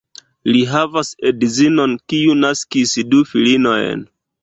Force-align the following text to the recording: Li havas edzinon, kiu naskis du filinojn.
Li 0.55 0.63
havas 0.71 1.11
edzinon, 1.33 1.95
kiu 2.13 2.35
naskis 2.47 2.99
du 3.15 3.25
filinojn. 3.35 4.07